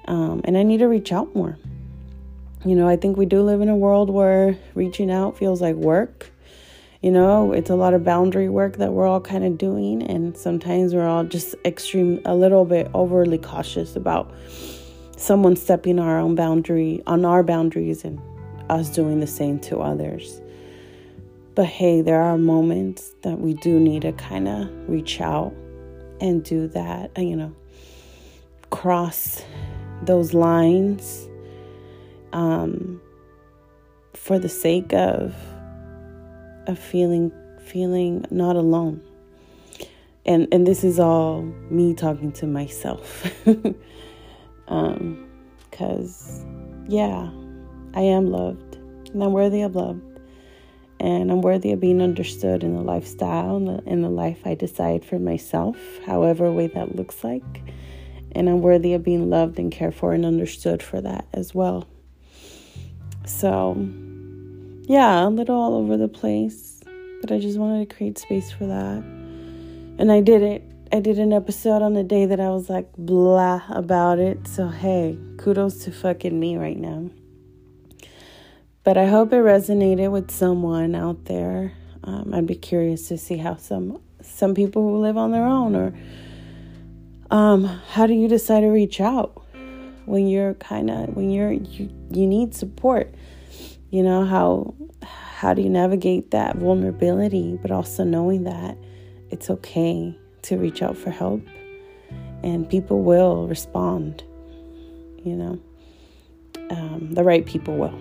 Um, 0.05 0.43
and 0.45 0.57
I 0.57 0.63
need 0.63 0.79
to 0.79 0.87
reach 0.87 1.11
out 1.11 1.35
more. 1.35 1.59
You 2.65 2.77
know, 2.77 2.87
I 2.87 2.95
think 2.95 3.17
we 3.17 3.27
do 3.27 3.43
live 3.43 3.61
in 3.61 3.69
a 3.69 3.77
world 3.77 4.09
where 4.09 4.57
reaching 4.77 5.11
out 5.11 5.37
feels 5.37 5.61
like 5.61 5.75
work 5.75 6.31
you 7.05 7.11
know, 7.11 7.53
it's 7.53 7.69
a 7.69 7.75
lot 7.75 7.93
of 7.93 8.03
boundary 8.03 8.49
work 8.49 8.79
that 8.79 8.95
we're 8.95 9.07
all 9.07 9.21
kind 9.21 9.45
of 9.45 9.59
doing. 9.59 10.03
And 10.03 10.35
sometimes 10.35 10.95
we're 10.95 11.07
all 11.07 11.23
just 11.23 11.55
extreme, 11.63 12.19
a 12.25 12.35
little 12.35 12.65
bit 12.65 12.91
overly 12.95 13.37
cautious 13.37 13.95
about 13.95 14.33
someone 15.19 15.55
stepping 15.55 15.99
our 15.99 16.19
own 16.19 16.35
boundary, 16.35 17.03
on 17.07 17.27
our 17.27 17.43
boundaries, 17.43 18.07
and 18.07 18.19
us 18.71 18.89
doing 18.89 19.21
the 19.21 19.27
same 19.27 19.59
to 19.61 19.81
others. 19.81 20.41
But 21.55 21.67
hey, 21.67 22.01
there 22.01 22.23
are 22.23 22.39
moments 22.39 23.15
that 23.21 23.39
we 23.39 23.53
do 23.53 23.79
need 23.79 24.01
to 24.01 24.13
kind 24.13 24.49
of 24.49 24.71
reach 24.89 25.21
out 25.21 25.53
and 26.23 26.43
do 26.43 26.69
that, 26.69 27.11
you 27.19 27.37
know, 27.37 27.55
cross 28.71 29.43
those 30.05 30.33
lines 30.33 31.29
um, 32.33 32.99
for 34.15 34.39
the 34.39 34.49
sake 34.49 34.95
of 34.95 35.35
of 36.67 36.79
feeling 36.79 37.33
feeling 37.65 38.25
not 38.31 38.57
alone. 38.57 39.01
And 40.27 40.49
and 40.53 40.67
this 40.67 40.85
is 40.85 40.99
all 40.99 41.43
me 41.71 41.95
talking 41.95 42.33
to 42.33 42.47
myself. 42.47 43.27
um 44.69 45.29
cuz 45.71 46.45
yeah, 46.89 47.31
I 47.95 48.03
am 48.03 48.27
loved 48.27 48.77
and 49.13 49.23
I'm 49.23 49.33
worthy 49.33 49.63
of 49.63 49.75
love. 49.77 50.01
And 51.01 51.31
I'm 51.31 51.43
worthy 51.43 51.73
of 51.73 51.81
being 51.81 52.01
understood 52.01 52.63
in 52.63 52.75
the 52.75 52.83
lifestyle 52.83 53.57
and 53.57 53.69
the, 53.69 53.83
in 53.85 54.03
the 54.03 54.09
life 54.09 54.41
I 54.47 54.55
decide 54.55 55.05
for 55.05 55.19
myself, 55.19 55.77
however 56.07 56.51
way 56.53 56.69
that 56.69 56.97
looks 56.97 57.25
like. 57.25 57.63
And 58.33 58.49
I'm 58.49 58.63
worthy 58.63 58.95
of 58.95 59.03
being 59.03 59.29
loved 59.29 59.59
and 59.59 59.71
cared 59.71 59.95
for 59.95 60.13
and 60.13 60.25
understood 60.25 60.83
for 60.83 61.01
that 61.01 61.27
as 61.33 61.55
well. 61.55 61.87
So, 63.27 63.75
yeah, 64.87 65.27
a 65.27 65.29
little 65.29 65.57
all 65.57 65.75
over 65.75 65.97
the 65.97 66.09
place, 66.09 66.81
but 67.21 67.33
I 67.33 67.39
just 67.39 67.59
wanted 67.59 67.89
to 67.89 67.97
create 67.97 68.19
space 68.19 68.53
for 68.53 68.67
that. 68.67 69.03
And 69.99 70.13
I 70.13 70.21
did 70.21 70.43
it. 70.43 70.63
I 70.93 71.01
did 71.01 71.19
an 71.19 71.33
episode 71.33 71.83
on 71.83 71.95
the 71.95 72.05
day 72.05 72.27
that 72.27 72.39
I 72.39 72.51
was 72.51 72.69
like 72.69 72.93
blah 72.97 73.63
about 73.71 74.19
it. 74.19 74.47
So, 74.47 74.69
hey, 74.69 75.19
kudos 75.39 75.85
to 75.85 75.93
fucking 75.93 76.39
me 76.39 76.57
right 76.57 76.79
now. 76.79 77.11
But 78.85 78.99
I 78.99 79.07
hope 79.07 79.33
it 79.33 79.37
resonated 79.37 80.11
with 80.11 80.31
someone 80.31 80.95
out 80.95 81.25
there. 81.25 81.73
Um, 82.05 82.35
I'd 82.35 82.47
be 82.47 82.55
curious 82.55 83.09
to 83.09 83.17
see 83.17 83.39
how 83.39 83.57
some 83.57 84.01
some 84.21 84.55
people 84.55 84.83
who 84.83 84.99
live 84.99 85.17
on 85.17 85.33
their 85.33 85.45
own 85.45 85.75
or 85.75 85.95
um, 87.31 87.65
how 87.65 88.07
do 88.07 88.13
you 88.13 88.29
decide 88.29 88.61
to 88.61 88.69
reach 88.69 89.01
out 89.01 89.43
when 90.05 90.29
you're 90.29 90.55
kind 90.55 90.91
of 90.91 91.17
when 91.17 91.31
you're 91.31 91.53
you, 91.53 91.91
you 92.11 92.27
need 92.27 92.55
support 92.55 93.15
you 93.95 94.03
know 94.03 94.25
how 94.25 94.75
how 95.39 95.55
do 95.55 95.63
you 95.63 95.69
navigate 95.69 96.31
that 96.31 96.57
vulnerability 96.57 97.59
but 97.63 97.71
also 97.71 98.05
knowing 98.05 98.45
that 98.45 98.77
it's 99.31 99.51
okay 99.51 100.17
to 100.43 100.57
reach 100.57 100.83
out 100.83 100.97
for 100.97 101.11
help 101.11 101.43
and 102.43 102.69
people 102.69 103.03
will 103.03 103.47
respond 103.47 104.25
you 105.25 105.35
know. 105.35 105.61
Um, 106.71 107.09
the 107.13 107.25
right 107.25 107.45
people 107.45 107.77
will. 107.77 107.99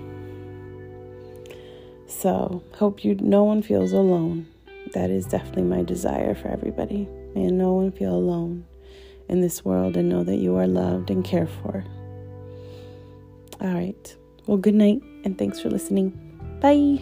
So 2.07 2.63
hope 2.73 3.03
you 3.03 3.15
no 3.15 3.43
one 3.43 3.61
feels 3.61 3.93
alone. 3.93 4.47
That 4.93 5.09
is 5.09 5.25
definitely 5.25 5.63
my 5.63 5.83
desire 5.83 6.35
for 6.35 6.49
everybody. 6.49 7.07
And 7.35 7.57
no 7.57 7.73
one 7.73 7.91
feel 7.91 8.13
alone 8.13 8.65
in 9.27 9.41
this 9.41 9.65
world 9.65 9.97
and 9.97 10.09
know 10.09 10.23
that 10.23 10.35
you 10.35 10.55
are 10.57 10.67
loved 10.67 11.09
and 11.09 11.25
cared 11.25 11.49
for. 11.49 11.83
All 13.59 13.73
right. 13.73 14.15
Well 14.45 14.57
good 14.57 14.75
night 14.75 15.01
and 15.23 15.37
thanks 15.37 15.59
for 15.59 15.69
listening. 15.69 16.11
Bye. 16.61 17.01